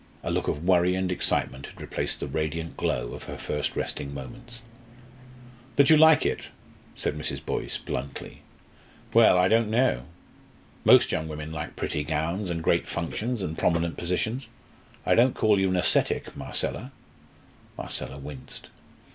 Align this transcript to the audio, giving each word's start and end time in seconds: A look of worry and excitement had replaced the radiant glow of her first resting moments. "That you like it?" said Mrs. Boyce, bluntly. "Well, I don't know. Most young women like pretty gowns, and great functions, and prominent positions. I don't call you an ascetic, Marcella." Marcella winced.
A 0.23 0.31
look 0.31 0.47
of 0.47 0.63
worry 0.65 0.95
and 0.95 1.11
excitement 1.11 1.67
had 1.67 1.79
replaced 1.79 2.19
the 2.19 2.27
radiant 2.27 2.75
glow 2.75 3.13
of 3.13 3.25
her 3.25 3.37
first 3.37 3.75
resting 3.75 4.15
moments. 4.15 4.63
"That 5.75 5.91
you 5.91 5.95
like 5.95 6.25
it?" 6.25 6.47
said 6.95 7.15
Mrs. 7.15 7.45
Boyce, 7.45 7.77
bluntly. 7.77 8.41
"Well, 9.13 9.37
I 9.37 9.47
don't 9.47 9.69
know. 9.69 10.05
Most 10.83 11.11
young 11.11 11.27
women 11.27 11.51
like 11.51 11.75
pretty 11.75 12.03
gowns, 12.03 12.49
and 12.49 12.63
great 12.63 12.87
functions, 12.87 13.43
and 13.43 13.55
prominent 13.59 13.95
positions. 13.95 14.47
I 15.05 15.13
don't 15.13 15.35
call 15.35 15.59
you 15.59 15.69
an 15.69 15.75
ascetic, 15.77 16.35
Marcella." 16.35 16.91
Marcella 17.77 18.17
winced. 18.17 18.69